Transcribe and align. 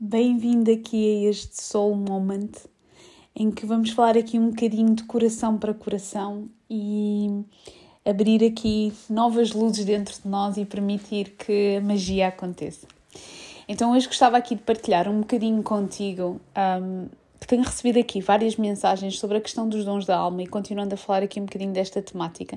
Bem-vindo 0.00 0.70
aqui 0.70 1.26
a 1.26 1.28
este 1.28 1.60
Soul 1.60 1.96
Moment 1.96 2.52
em 3.34 3.50
que 3.50 3.66
vamos 3.66 3.90
falar 3.90 4.16
aqui 4.16 4.38
um 4.38 4.50
bocadinho 4.50 4.94
de 4.94 5.02
coração 5.02 5.58
para 5.58 5.74
coração 5.74 6.48
e 6.70 7.42
abrir 8.04 8.44
aqui 8.44 8.92
novas 9.10 9.52
luzes 9.52 9.84
dentro 9.84 10.14
de 10.14 10.28
nós 10.28 10.56
e 10.56 10.64
permitir 10.64 11.30
que 11.30 11.78
a 11.78 11.80
magia 11.80 12.28
aconteça. 12.28 12.86
Então 13.68 13.90
hoje 13.90 14.06
gostava 14.06 14.36
aqui 14.36 14.54
de 14.54 14.62
partilhar 14.62 15.08
um 15.08 15.18
bocadinho 15.18 15.64
contigo 15.64 16.40
um, 16.80 17.08
que 17.40 17.48
tenho 17.48 17.64
recebido 17.64 17.98
aqui 17.98 18.20
várias 18.20 18.54
mensagens 18.54 19.18
sobre 19.18 19.38
a 19.38 19.40
questão 19.40 19.68
dos 19.68 19.84
dons 19.84 20.06
da 20.06 20.16
alma 20.16 20.44
e 20.44 20.46
continuando 20.46 20.94
a 20.94 20.96
falar 20.96 21.24
aqui 21.24 21.40
um 21.40 21.44
bocadinho 21.44 21.72
desta 21.72 22.00
temática 22.00 22.56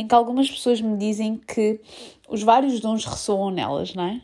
em 0.00 0.06
que 0.06 0.14
algumas 0.14 0.50
pessoas 0.50 0.80
me 0.80 0.96
dizem 0.96 1.36
que 1.36 1.78
os 2.26 2.42
vários 2.42 2.80
dons 2.80 3.04
ressoam 3.04 3.50
nelas, 3.50 3.94
não 3.94 4.04
é? 4.04 4.22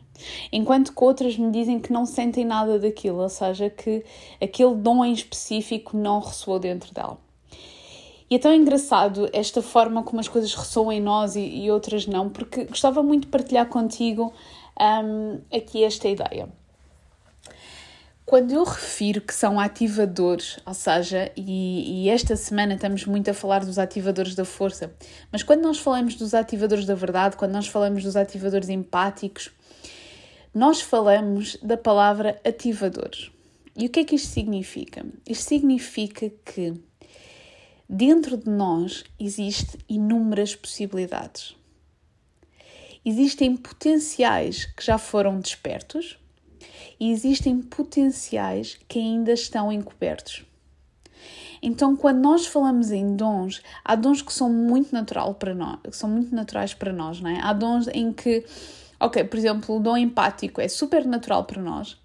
Enquanto 0.50 0.94
que 0.94 1.04
outras 1.04 1.36
me 1.36 1.50
dizem 1.50 1.78
que 1.78 1.92
não 1.92 2.06
sentem 2.06 2.46
nada 2.46 2.78
daquilo, 2.78 3.18
ou 3.18 3.28
seja, 3.28 3.68
que 3.68 4.02
aquele 4.40 4.74
dom 4.74 5.04
em 5.04 5.12
específico 5.12 5.94
não 5.94 6.20
ressoou 6.20 6.58
dentro 6.58 6.94
dela. 6.94 7.18
E 8.30 8.36
é 8.36 8.38
tão 8.38 8.54
engraçado 8.54 9.28
esta 9.34 9.60
forma 9.60 10.02
como 10.02 10.18
as 10.18 10.28
coisas 10.28 10.54
ressoam 10.54 10.90
em 10.90 11.00
nós 11.00 11.36
e, 11.36 11.40
e 11.40 11.70
outras 11.70 12.06
não, 12.06 12.30
porque 12.30 12.64
gostava 12.64 13.02
muito 13.02 13.24
de 13.24 13.28
partilhar 13.28 13.68
contigo 13.68 14.32
um, 14.80 15.40
aqui 15.54 15.84
esta 15.84 16.08
ideia. 16.08 16.48
Quando 18.26 18.50
eu 18.50 18.64
refiro 18.64 19.20
que 19.20 19.32
são 19.32 19.60
ativadores, 19.60 20.58
ou 20.66 20.74
seja, 20.74 21.30
e, 21.36 22.06
e, 22.06 22.08
esta 22.08 22.34
semana 22.34 22.74
estamos 22.74 23.04
muito 23.06 23.30
a 23.30 23.34
falar 23.34 23.64
dos 23.64 23.78
ativadores 23.78 24.34
da 24.34 24.44
força, 24.44 24.92
mas 25.30 25.44
quando 25.44 25.62
nós 25.62 25.78
falamos 25.78 26.16
dos 26.16 26.34
ativadores 26.34 26.84
da 26.84 26.96
verdade, 26.96 27.36
quando 27.36 27.52
nós 27.52 27.68
falamos 27.68 28.02
dos 28.02 28.16
ativadores 28.16 28.68
empáticos, 28.68 29.52
nós 30.52 30.80
falamos 30.80 31.56
da 31.62 31.76
palavra 31.76 32.40
ativadores. 32.44 33.30
E 33.76 33.86
o 33.86 33.88
que 33.88 34.00
é 34.00 34.04
que 34.04 34.16
isto 34.16 34.32
significa? 34.32 35.06
Isto 35.24 35.44
significa 35.44 36.28
que 36.44 36.74
dentro 37.88 38.36
de 38.36 38.50
nós 38.50 39.04
existe 39.20 39.78
inúmeras 39.88 40.56
possibilidades. 40.56 41.54
Existem 43.04 43.56
potenciais 43.56 44.64
que 44.64 44.84
já 44.84 44.98
foram 44.98 45.38
despertos 45.38 46.18
e 46.98 47.10
existem 47.10 47.60
potenciais 47.60 48.78
que 48.88 48.98
ainda 48.98 49.32
estão 49.32 49.72
encobertos. 49.72 50.44
Então, 51.62 51.96
quando 51.96 52.18
nós 52.18 52.46
falamos 52.46 52.90
em 52.90 53.16
dons, 53.16 53.62
há 53.84 53.94
dons 53.94 54.22
que 54.22 54.32
são 54.32 54.48
muito 54.48 54.92
natural 54.92 55.34
para 55.34 55.54
nós, 55.54 55.78
que 55.82 55.96
são 55.96 56.08
muito 56.08 56.34
naturais 56.34 56.74
para 56.74 56.92
nós, 56.92 57.20
não 57.20 57.30
é? 57.30 57.40
Há 57.40 57.52
dons 57.52 57.88
em 57.88 58.12
que, 58.12 58.44
ok, 59.00 59.24
por 59.24 59.38
exemplo, 59.38 59.76
o 59.76 59.80
dom 59.80 59.96
empático 59.96 60.60
é 60.60 60.68
super 60.68 61.04
natural 61.04 61.44
para 61.44 61.60
nós. 61.60 61.96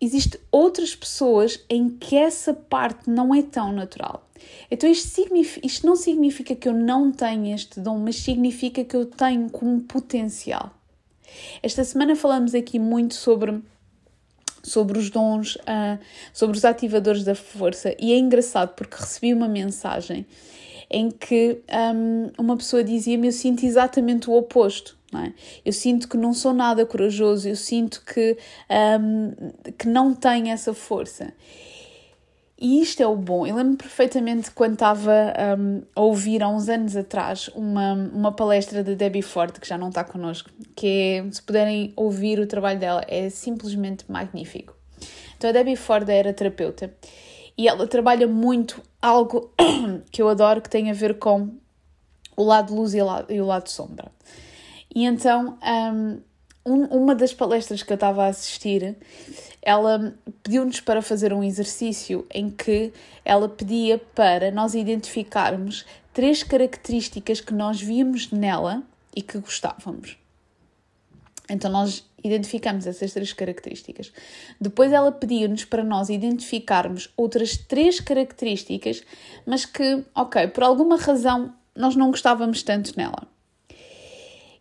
Existem 0.00 0.40
outras 0.50 0.96
pessoas 0.96 1.60
em 1.68 1.88
que 1.88 2.16
essa 2.16 2.52
parte 2.52 3.08
não 3.08 3.34
é 3.34 3.42
tão 3.42 3.72
natural. 3.72 4.28
Então, 4.70 4.90
isto, 4.90 5.22
isto 5.62 5.86
não 5.86 5.94
significa 5.94 6.56
que 6.56 6.68
eu 6.68 6.72
não 6.72 7.12
tenho 7.12 7.54
este 7.54 7.80
dom, 7.80 7.98
mas 7.98 8.16
significa 8.16 8.84
que 8.84 8.96
eu 8.96 9.06
tenho 9.06 9.48
como 9.50 9.80
potencial. 9.82 10.72
Esta 11.62 11.84
semana 11.84 12.16
falamos 12.16 12.54
aqui 12.54 12.78
muito 12.78 13.14
sobre 13.14 13.60
sobre 14.62 14.96
os 14.96 15.10
dons, 15.10 15.56
uh, 15.56 15.98
sobre 16.32 16.56
os 16.56 16.64
ativadores 16.64 17.24
da 17.24 17.34
força, 17.34 17.96
e 17.98 18.12
é 18.12 18.16
engraçado 18.16 18.74
porque 18.76 18.96
recebi 18.96 19.34
uma 19.34 19.48
mensagem 19.48 20.24
em 20.88 21.10
que 21.10 21.62
um, 21.94 22.30
uma 22.38 22.56
pessoa 22.56 22.84
dizia-me: 22.84 23.28
Eu 23.28 23.32
sinto 23.32 23.64
exatamente 23.64 24.28
o 24.30 24.34
oposto. 24.34 24.96
É? 25.14 25.32
Eu 25.62 25.74
sinto 25.74 26.08
que 26.08 26.16
não 26.16 26.32
sou 26.32 26.54
nada 26.54 26.86
corajoso, 26.86 27.46
eu 27.46 27.56
sinto 27.56 28.02
que, 28.02 28.38
um, 28.98 29.72
que 29.72 29.86
não 29.86 30.14
tenho 30.14 30.48
essa 30.48 30.72
força. 30.72 31.34
E 32.62 32.80
isto 32.80 33.02
é 33.02 33.06
o 33.08 33.16
bom. 33.16 33.44
Eu 33.44 33.56
lembro 33.56 33.76
perfeitamente 33.76 34.52
quando 34.52 34.74
estava 34.74 35.34
um, 35.58 35.82
a 35.96 36.00
ouvir 36.00 36.44
há 36.44 36.48
uns 36.48 36.68
anos 36.68 36.94
atrás 36.94 37.48
uma, 37.56 37.92
uma 37.92 38.30
palestra 38.30 38.84
da 38.84 38.94
Debbie 38.94 39.20
Ford, 39.20 39.58
que 39.58 39.68
já 39.68 39.76
não 39.76 39.88
está 39.88 40.04
connosco, 40.04 40.48
que 40.76 40.86
é, 41.26 41.30
se 41.32 41.42
puderem 41.42 41.92
ouvir 41.96 42.38
o 42.38 42.46
trabalho 42.46 42.78
dela, 42.78 43.04
é 43.08 43.28
simplesmente 43.30 44.04
magnífico. 44.08 44.76
Então 45.36 45.50
a 45.50 45.52
Debbie 45.52 45.74
Ford 45.74 46.08
era 46.08 46.32
terapeuta 46.32 46.94
e 47.58 47.66
ela 47.66 47.84
trabalha 47.88 48.28
muito 48.28 48.80
algo 49.00 49.52
que 50.12 50.22
eu 50.22 50.28
adoro 50.28 50.62
que 50.62 50.70
tem 50.70 50.88
a 50.88 50.94
ver 50.94 51.18
com 51.18 51.56
o 52.36 52.44
lado 52.44 52.72
luz 52.72 52.94
e 52.94 53.02
o 53.02 53.04
lado, 53.04 53.32
e 53.32 53.40
o 53.40 53.44
lado 53.44 53.68
sombra. 53.68 54.12
E 54.94 55.04
então 55.04 55.58
um, 55.60 56.20
um, 56.64 56.84
uma 56.84 57.16
das 57.16 57.34
palestras 57.34 57.82
que 57.82 57.92
eu 57.92 57.96
estava 57.96 58.22
a 58.22 58.28
assistir, 58.28 58.96
ela 59.62 60.14
pediu-nos 60.42 60.80
para 60.80 61.00
fazer 61.00 61.32
um 61.32 61.42
exercício 61.42 62.26
em 62.34 62.50
que 62.50 62.92
ela 63.24 63.48
pedia 63.48 63.98
para 63.98 64.50
nós 64.50 64.74
identificarmos 64.74 65.86
três 66.12 66.42
características 66.42 67.40
que 67.40 67.54
nós 67.54 67.80
víamos 67.80 68.30
nela 68.32 68.82
e 69.14 69.22
que 69.22 69.38
gostávamos. 69.38 70.18
Então 71.48 71.70
nós 71.70 72.04
identificamos 72.24 72.86
essas 72.86 73.12
três 73.12 73.32
características. 73.32 74.12
Depois 74.60 74.92
ela 74.92 75.12
pediu-nos 75.12 75.64
para 75.64 75.84
nós 75.84 76.08
identificarmos 76.08 77.12
outras 77.16 77.56
três 77.56 78.00
características, 78.00 79.02
mas 79.46 79.64
que, 79.64 80.04
ok, 80.14 80.48
por 80.48 80.64
alguma 80.64 80.96
razão 80.96 81.54
nós 81.76 81.96
não 81.96 82.10
gostávamos 82.10 82.62
tanto 82.62 82.96
nela. 82.96 83.26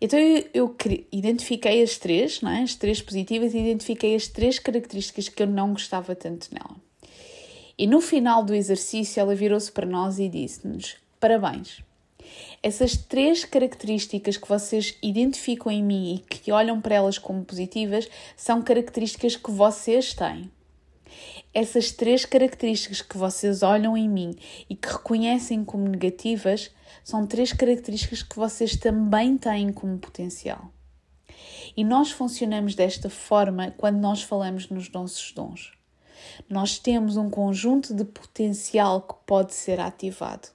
Então 0.02 0.18
eu, 0.18 0.50
eu 0.52 0.76
identifiquei 1.12 1.84
as 1.84 1.98
três, 2.00 2.42
não 2.42 2.50
é? 2.50 2.64
as 2.64 2.74
três 2.74 3.02
positivas, 3.02 3.54
e 3.54 3.60
identifiquei 3.60 4.16
as 4.16 4.28
três 4.28 4.58
características 4.58 5.30
que 5.30 5.44
eu 5.44 5.48
não 5.48 5.74
gostava 5.74 6.16
tanto 6.16 6.50
nela. 6.52 6.76
E 7.78 7.86
no 7.86 8.02
final 8.02 8.44
do 8.44 8.56
exercício 8.56 9.20
ela 9.20 9.36
virou-se 9.36 9.72
para 9.72 9.86
nós 9.86 10.18
e 10.18 10.28
disse-nos: 10.28 10.96
Parabéns! 11.20 11.84
Essas 12.64 12.96
três 12.96 13.46
características 13.46 14.38
que 14.38 14.48
vocês 14.48 14.96
identificam 15.02 15.72
em 15.72 15.84
mim 15.84 16.16
e 16.16 16.20
que 16.20 16.52
olham 16.52 16.80
para 16.82 16.96
elas 16.96 17.18
como 17.18 17.44
positivas 17.44 18.08
são 18.36 18.62
características 18.62 19.36
que 19.36 19.52
vocês 19.52 20.14
têm. 20.14 20.50
Essas 21.54 21.92
três 21.92 22.26
características 22.26 23.02
que 23.02 23.18
vocês 23.18 23.62
olham 23.62 23.98
em 23.98 24.08
mim 24.08 24.36
e 24.70 24.76
que 24.76 24.88
reconhecem 24.88 25.66
como 25.66 25.88
negativas 25.88 26.72
são 27.04 27.28
três 27.28 27.52
características 27.52 28.24
que 28.24 28.38
vocês 28.38 28.78
também 28.78 29.38
têm 29.38 29.74
como 29.74 29.98
potencial. 29.98 30.72
E 31.76 31.84
nós 31.84 32.12
funcionamos 32.12 32.76
desta 32.76 33.10
forma 33.10 33.72
quando 33.78 34.00
nós 34.00 34.24
falamos 34.24 34.70
nos 34.70 34.90
nossos 34.92 35.32
dons. 35.34 35.74
Nós 36.50 36.78
temos 36.78 37.18
um 37.18 37.30
conjunto 37.30 37.94
de 37.94 38.06
potencial 38.06 39.02
que 39.02 39.16
pode 39.26 39.54
ser 39.54 39.80
ativado. 39.80 40.50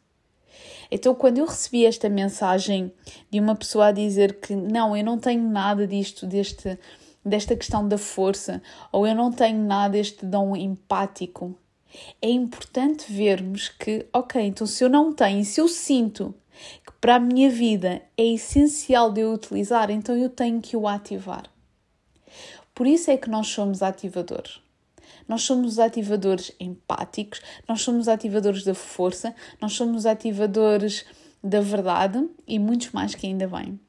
Então, 0.90 1.14
quando 1.14 1.38
eu 1.38 1.46
recebi 1.46 1.84
esta 1.84 2.08
mensagem 2.08 2.92
de 3.30 3.40
uma 3.40 3.54
pessoa 3.54 3.88
a 3.88 3.92
dizer 3.92 4.40
que 4.40 4.54
não, 4.54 4.96
eu 4.96 5.04
não 5.04 5.18
tenho 5.18 5.42
nada 5.48 5.86
disto, 5.86 6.26
deste, 6.26 6.78
desta 7.26 7.56
questão 7.56 7.86
da 7.86 7.98
força, 7.98 8.62
ou 8.92 9.06
eu 9.06 9.14
não 9.14 9.32
tenho 9.32 9.58
nada 9.58 9.92
deste 9.92 10.24
dom 10.24 10.54
empático, 10.54 11.58
é 12.22 12.30
importante 12.30 13.12
vermos 13.12 13.68
que, 13.68 14.06
ok, 14.12 14.40
então 14.40 14.66
se 14.66 14.84
eu 14.84 14.88
não 14.88 15.12
tenho, 15.12 15.44
se 15.44 15.60
eu 15.60 15.66
sinto 15.66 16.34
que 16.84 16.92
para 17.00 17.16
a 17.16 17.20
minha 17.20 17.50
vida 17.50 18.02
é 18.16 18.24
essencial 18.24 19.10
de 19.10 19.20
eu 19.22 19.32
utilizar, 19.32 19.90
então 19.90 20.16
eu 20.16 20.30
tenho 20.30 20.60
que 20.60 20.76
o 20.76 20.86
ativar. 20.86 21.50
Por 22.74 22.86
isso 22.86 23.10
é 23.10 23.16
que 23.16 23.28
nós 23.28 23.48
somos 23.48 23.82
ativadores. 23.82 24.60
Nós 25.26 25.42
somos 25.42 25.72
os 25.72 25.78
ativadores 25.78 26.52
empáticos, 26.60 27.40
nós 27.66 27.82
somos 27.82 28.06
ativadores 28.06 28.62
da 28.62 28.74
força, 28.74 29.34
nós 29.60 29.72
somos 29.72 30.06
ativadores 30.06 31.04
da 31.42 31.60
verdade 31.60 32.28
e 32.46 32.58
muitos 32.58 32.92
mais 32.92 33.14
que 33.14 33.26
ainda 33.26 33.46
vêm. 33.46 33.80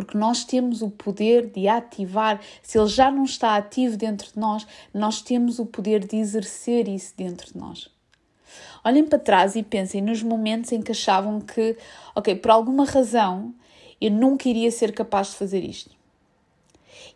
Porque 0.00 0.16
nós 0.16 0.44
temos 0.44 0.80
o 0.80 0.88
poder 0.88 1.50
de 1.50 1.68
ativar, 1.68 2.40
se 2.62 2.78
ele 2.78 2.88
já 2.88 3.10
não 3.10 3.24
está 3.24 3.54
ativo 3.54 3.98
dentro 3.98 4.32
de 4.32 4.38
nós, 4.38 4.66
nós 4.94 5.20
temos 5.20 5.58
o 5.58 5.66
poder 5.66 6.06
de 6.06 6.16
exercer 6.16 6.88
isso 6.88 7.12
dentro 7.14 7.52
de 7.52 7.58
nós. 7.58 7.90
Olhem 8.82 9.04
para 9.04 9.18
trás 9.18 9.56
e 9.56 9.62
pensem 9.62 10.00
nos 10.00 10.22
momentos 10.22 10.72
em 10.72 10.80
que 10.80 10.92
achavam 10.92 11.38
que, 11.38 11.76
ok, 12.14 12.34
por 12.36 12.50
alguma 12.50 12.86
razão 12.86 13.54
eu 14.00 14.10
nunca 14.10 14.48
iria 14.48 14.70
ser 14.70 14.94
capaz 14.94 15.32
de 15.32 15.36
fazer 15.36 15.62
isto. 15.62 15.94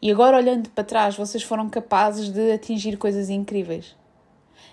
E 0.03 0.11
agora, 0.11 0.37
olhando 0.37 0.69
para 0.69 0.85
trás, 0.85 1.17
vocês 1.17 1.43
foram 1.43 1.71
capazes 1.71 2.29
de 2.29 2.53
atingir 2.53 2.99
coisas 2.99 3.31
incríveis. 3.31 3.97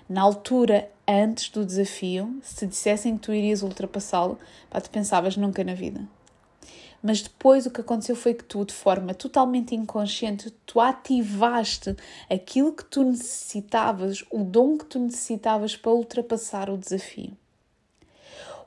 Na 0.09 0.21
altura, 0.21 0.91
antes 1.07 1.49
do 1.49 1.65
desafio, 1.65 2.41
se 2.43 2.67
dissessem 2.67 3.15
que 3.15 3.23
tu 3.23 3.33
irias 3.33 3.63
ultrapassá-lo, 3.63 4.37
tu 4.69 4.89
pensavas 4.89 5.37
nunca 5.37 5.63
na 5.63 5.73
vida. 5.73 6.05
Mas 7.01 7.21
depois 7.21 7.65
o 7.65 7.71
que 7.71 7.81
aconteceu 7.81 8.15
foi 8.15 8.33
que 8.33 8.43
tu, 8.43 8.63
de 8.63 8.73
forma 8.73 9.13
totalmente 9.13 9.73
inconsciente, 9.73 10.51
tu 10.65 10.79
ativaste 10.79 11.95
aquilo 12.29 12.73
que 12.73 12.85
tu 12.85 13.03
necessitavas, 13.03 14.23
o 14.29 14.43
dom 14.43 14.77
que 14.77 14.85
tu 14.85 14.99
necessitavas 14.99 15.75
para 15.75 15.91
ultrapassar 15.91 16.69
o 16.69 16.77
desafio. 16.77 17.35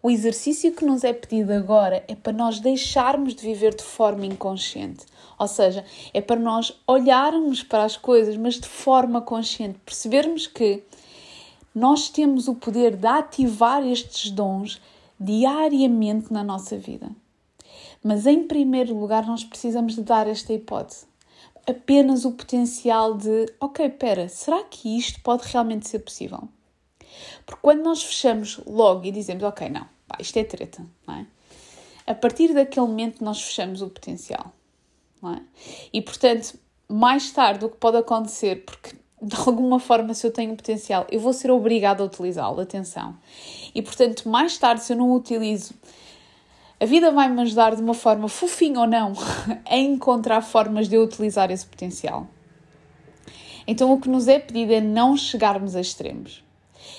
O 0.03 0.11
exercício 0.11 0.71
que 0.73 0.85
nos 0.85 1.03
é 1.03 1.15
pedido 1.15 1.51
agora 1.53 2.05
é 2.07 2.15
para 2.15 2.33
nós 2.33 2.61
deixarmos 2.61 3.35
de 3.35 3.43
viver 3.43 3.75
de 3.75 3.83
forma 3.83 4.27
inconsciente. 4.27 5.07
Ou 5.39 5.49
seja, 5.49 5.83
é 6.13 6.21
para 6.21 6.39
nós 6.39 6.79
olharmos 6.87 7.63
para 7.63 7.85
as 7.85 7.97
coisas, 7.97 8.37
mas 8.37 8.61
de 8.61 8.69
forma 8.69 9.23
consciente, 9.23 9.79
percebermos 9.85 10.47
que 10.47 10.83
nós 11.75 12.11
temos 12.11 12.49
o 12.49 12.55
poder 12.55 12.97
de 12.97 13.07
ativar 13.07 13.83
estes 13.83 14.31
dons 14.31 14.79
diariamente 15.19 16.31
na 16.31 16.45
nossa 16.45 16.77
vida. 16.77 17.11
Mas 18.05 18.27
em 18.27 18.47
primeiro 18.47 18.95
lugar, 18.95 19.27
nós 19.27 19.43
precisamos 19.43 19.95
de 19.95 20.03
dar 20.03 20.27
esta 20.27 20.53
hipótese. 20.53 21.06
Apenas 21.67 22.27
o 22.27 22.33
potencial 22.33 23.15
de, 23.15 23.47
ok, 23.59 23.89
pera, 23.89 24.29
será 24.29 24.62
que 24.62 24.99
isto 24.99 25.23
pode 25.23 25.49
realmente 25.49 25.89
ser 25.89 26.01
possível? 26.01 26.47
Porque 27.47 27.62
quando 27.62 27.83
nós 27.83 28.03
fechamos 28.03 28.61
logo 28.67 29.06
e 29.06 29.11
dizemos, 29.11 29.43
ok, 29.43 29.71
não, 29.71 29.89
pá, 30.06 30.19
isto 30.21 30.37
é 30.37 30.45
treta, 30.45 30.85
não 31.06 31.15
é? 31.15 31.27
A 32.06 32.15
partir 32.15 32.53
daquele 32.53 32.87
momento 32.87 33.25
nós 33.25 33.41
fechamos 33.41 33.81
o 33.81 33.89
potencial, 33.89 34.53
não 35.23 35.33
é? 35.33 35.41
E 35.91 36.03
portanto, 36.03 36.59
mais 36.87 37.31
tarde 37.31 37.65
o 37.65 37.71
que 37.71 37.79
pode 37.79 37.97
acontecer, 37.97 38.67
porque 38.67 38.95
de 39.23 39.37
alguma 39.37 39.79
forma, 39.79 40.12
se 40.12 40.27
eu 40.27 40.31
tenho 40.31 40.55
potencial, 40.55 41.06
eu 41.11 41.19
vou 41.19 41.33
ser 41.33 41.51
obrigada 41.51 42.03
a 42.03 42.06
utilizá-lo, 42.06 42.61
atenção. 42.61 43.17
E 43.75 43.81
portanto, 43.81 44.29
mais 44.29 44.59
tarde, 44.59 44.83
se 44.83 44.93
eu 44.93 44.97
não 44.99 45.11
o 45.11 45.17
utilizo, 45.17 45.73
a 46.85 46.87
vida 46.87 47.11
vai 47.11 47.31
me 47.31 47.41
ajudar 47.41 47.75
de 47.75 47.81
uma 47.81 47.95
forma 47.95 48.29
fofinha 48.29 48.81
ou 48.81 48.87
não 48.87 49.15
a 49.65 49.75
encontrar 49.79 50.43
formas 50.43 50.87
de 50.87 50.97
eu 50.97 51.03
utilizar 51.03 51.51
esse 51.51 51.65
potencial. 51.65 52.27
Então, 53.67 53.91
o 53.91 53.99
que 53.99 54.07
nos 54.07 54.29
é 54.29 54.39
pedido 54.39 54.71
é 54.71 54.83
não 54.83 55.17
chegarmos 55.17 55.75
a 55.75 55.81
extremos. 55.81 56.45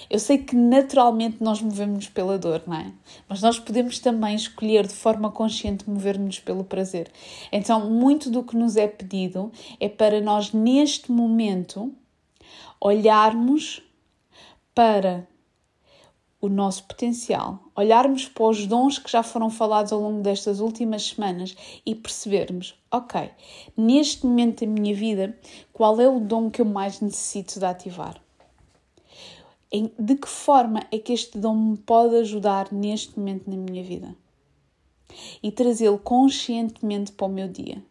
Eu 0.10 0.18
sei 0.18 0.40
que 0.40 0.56
naturalmente 0.56 1.38
nós 1.40 1.62
movemos 1.62 2.08
pela 2.08 2.36
dor, 2.36 2.64
não 2.66 2.76
é? 2.76 2.92
Mas 3.30 3.44
nós 3.44 3.60
podemos 3.60 4.00
também 4.00 4.34
escolher 4.34 4.88
de 4.88 4.94
forma 4.96 5.30
consciente 5.30 5.88
mover-nos 5.88 6.40
pelo 6.40 6.64
prazer. 6.64 7.12
Então, 7.52 7.88
muito 7.88 8.32
do 8.32 8.42
que 8.42 8.58
nos 8.58 8.76
é 8.78 8.88
pedido 8.88 9.52
é 9.80 9.88
para 9.88 10.20
nós, 10.20 10.52
neste 10.52 11.12
momento, 11.12 11.94
olharmos 12.82 13.84
para 14.74 15.28
o 16.46 16.50
nosso 16.50 16.84
potencial, 16.84 17.60
olharmos 17.76 18.28
para 18.28 18.46
os 18.46 18.66
dons 18.66 18.98
que 19.00 19.12
já 19.12 19.24
foram 19.24 19.50
falados 19.50 19.92
ao 19.92 20.00
longo 20.00 20.22
destas 20.22 20.60
últimas 20.60 21.08
semanas 21.08 21.56
e 21.86 21.94
percebermos, 21.94 22.76
ok, 22.92 23.30
neste 23.76 24.26
momento 24.26 24.66
da 24.66 24.72
minha 24.72 24.96
vida, 24.96 25.38
qual 25.74 26.00
é 26.00 26.08
o 26.08 26.20
dom 26.20 26.50
que 26.50 26.62
eu 26.62 26.66
mais 26.66 27.02
necessito 27.02 27.60
de 27.60 27.66
ativar? 27.66 28.22
de 30.00 30.16
que 30.16 30.28
forma 30.28 30.86
é 30.92 30.98
que 30.98 31.12
este 31.12 31.38
dom 31.38 31.56
me 31.56 31.78
pode 31.78 32.16
ajudar 32.16 32.72
neste 32.72 33.20
momento 33.20 33.50
na 33.50 33.58
minha 33.58 33.84
vida? 33.84 34.16
E 35.44 35.52
trazê-lo 35.52 35.98
conscientemente 35.98 37.12
para 37.12 37.28
o 37.28 37.30
meu 37.30 37.48
dia. 37.48 37.84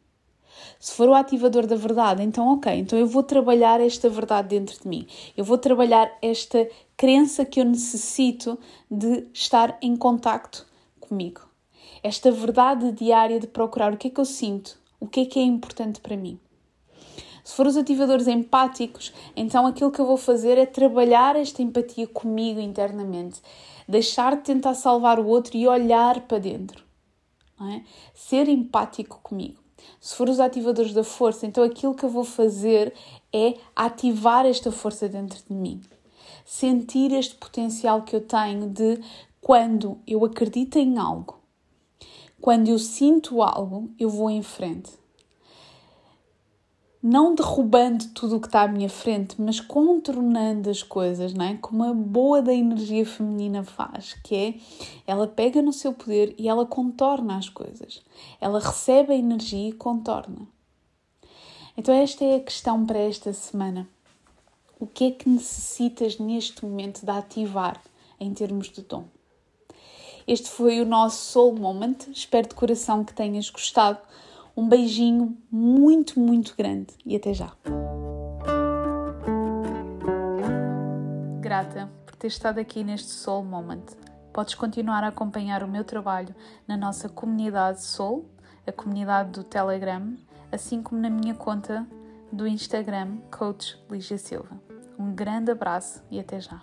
Se 0.78 0.92
for 0.94 1.08
o 1.08 1.14
ativador 1.14 1.66
da 1.66 1.76
verdade, 1.76 2.22
então 2.22 2.52
ok, 2.52 2.72
então 2.72 2.98
eu 2.98 3.06
vou 3.06 3.22
trabalhar 3.22 3.80
esta 3.80 4.08
verdade 4.08 4.48
dentro 4.48 4.80
de 4.80 4.88
mim. 4.88 5.06
Eu 5.36 5.44
vou 5.44 5.58
trabalhar 5.58 6.10
esta 6.20 6.68
crença 6.96 7.44
que 7.44 7.60
eu 7.60 7.64
necessito 7.64 8.58
de 8.90 9.26
estar 9.32 9.78
em 9.80 9.96
contacto 9.96 10.66
comigo. 11.00 11.40
Esta 12.02 12.30
verdade 12.30 12.92
diária 12.92 13.40
de 13.40 13.46
procurar 13.46 13.92
o 13.92 13.96
que 13.96 14.08
é 14.08 14.10
que 14.10 14.20
eu 14.20 14.24
sinto, 14.24 14.78
o 15.00 15.06
que 15.06 15.20
é 15.20 15.24
que 15.24 15.38
é 15.38 15.42
importante 15.42 16.00
para 16.00 16.16
mim. 16.16 16.38
Se 17.42 17.54
for 17.54 17.66
os 17.66 17.76
ativadores 17.76 18.26
empáticos, 18.26 19.12
então 19.36 19.66
aquilo 19.66 19.90
que 19.90 20.00
eu 20.00 20.06
vou 20.06 20.16
fazer 20.16 20.56
é 20.56 20.64
trabalhar 20.64 21.36
esta 21.36 21.62
empatia 21.62 22.06
comigo 22.06 22.58
internamente, 22.58 23.40
deixar 23.86 24.36
de 24.36 24.42
tentar 24.42 24.74
salvar 24.74 25.20
o 25.20 25.26
outro 25.26 25.56
e 25.56 25.68
olhar 25.68 26.20
para 26.22 26.38
dentro. 26.38 26.82
É? 27.60 27.82
Ser 28.14 28.48
empático 28.48 29.20
comigo. 29.22 29.63
Se 30.00 30.14
for 30.14 30.28
os 30.28 30.40
ativadores 30.40 30.92
da 30.92 31.04
força, 31.04 31.46
então 31.46 31.64
aquilo 31.64 31.94
que 31.94 32.04
eu 32.04 32.10
vou 32.10 32.24
fazer 32.24 32.92
é 33.32 33.54
ativar 33.74 34.46
esta 34.46 34.70
força 34.70 35.08
dentro 35.08 35.38
de 35.48 35.54
mim. 35.54 35.80
Sentir 36.44 37.12
este 37.12 37.34
potencial 37.34 38.02
que 38.02 38.14
eu 38.14 38.20
tenho 38.20 38.68
de 38.68 39.00
quando 39.40 39.98
eu 40.06 40.24
acredito 40.24 40.78
em 40.78 40.98
algo, 40.98 41.38
quando 42.40 42.68
eu 42.68 42.78
sinto 42.78 43.42
algo, 43.42 43.90
eu 43.98 44.08
vou 44.08 44.30
em 44.30 44.42
frente 44.42 45.03
não 47.06 47.34
derrubando 47.34 48.06
tudo 48.14 48.36
o 48.36 48.40
que 48.40 48.46
está 48.46 48.62
à 48.62 48.66
minha 48.66 48.88
frente, 48.88 49.38
mas 49.38 49.60
contornando 49.60 50.70
as 50.70 50.82
coisas, 50.82 51.34
não 51.34 51.44
é? 51.44 51.58
Como 51.58 51.84
a 51.84 51.92
boa 51.92 52.40
da 52.40 52.54
energia 52.54 53.04
feminina 53.04 53.62
faz, 53.62 54.14
que 54.24 54.34
é 54.34 54.54
ela 55.06 55.26
pega 55.26 55.60
no 55.60 55.70
seu 55.70 55.92
poder 55.92 56.34
e 56.38 56.48
ela 56.48 56.64
contorna 56.64 57.36
as 57.36 57.50
coisas. 57.50 58.00
Ela 58.40 58.58
recebe 58.58 59.12
a 59.12 59.16
energia 59.16 59.68
e 59.68 59.72
contorna. 59.72 60.48
Então, 61.76 61.94
esta 61.94 62.24
é 62.24 62.36
a 62.36 62.40
questão 62.40 62.86
para 62.86 63.00
esta 63.00 63.34
semana. 63.34 63.86
O 64.80 64.86
que 64.86 65.08
é 65.08 65.10
que 65.10 65.28
necessitas 65.28 66.18
neste 66.18 66.64
momento 66.64 67.04
de 67.04 67.10
ativar 67.10 67.82
em 68.18 68.32
termos 68.32 68.70
de 68.70 68.80
dom? 68.80 69.04
Este 70.26 70.48
foi 70.48 70.80
o 70.80 70.86
nosso 70.86 71.32
Soul 71.32 71.56
Moment. 71.56 71.98
Espero 72.10 72.48
de 72.48 72.54
coração 72.54 73.04
que 73.04 73.12
tenhas 73.12 73.50
gostado. 73.50 73.98
Um 74.56 74.68
beijinho 74.68 75.36
muito, 75.50 76.20
muito 76.20 76.54
grande 76.56 76.94
e 77.04 77.16
até 77.16 77.34
já. 77.34 77.52
Grata 81.40 81.90
por 82.06 82.14
ter 82.16 82.28
estado 82.28 82.58
aqui 82.58 82.84
neste 82.84 83.08
Soul 83.08 83.44
Moment. 83.44 83.84
Podes 84.32 84.54
continuar 84.54 85.02
a 85.04 85.08
acompanhar 85.08 85.62
o 85.62 85.68
meu 85.68 85.84
trabalho 85.84 86.34
na 86.66 86.76
nossa 86.76 87.08
comunidade 87.08 87.82
Soul, 87.82 88.28
a 88.66 88.72
comunidade 88.72 89.30
do 89.30 89.44
Telegram, 89.44 90.14
assim 90.50 90.82
como 90.82 91.00
na 91.00 91.10
minha 91.10 91.34
conta 91.34 91.86
do 92.32 92.46
Instagram, 92.46 93.18
Coach 93.30 93.78
Lígia 93.90 94.18
Silva. 94.18 94.60
Um 94.98 95.12
grande 95.14 95.50
abraço 95.50 96.02
e 96.10 96.20
até 96.20 96.40
já. 96.40 96.62